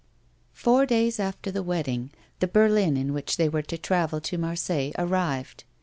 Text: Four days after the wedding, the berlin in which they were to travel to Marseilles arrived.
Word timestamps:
Four 0.55 0.87
days 0.87 1.19
after 1.19 1.51
the 1.51 1.61
wedding, 1.61 2.09
the 2.39 2.47
berlin 2.47 2.97
in 2.97 3.13
which 3.13 3.37
they 3.37 3.47
were 3.47 3.61
to 3.61 3.77
travel 3.77 4.19
to 4.21 4.35
Marseilles 4.39 4.95
arrived. 4.97 5.63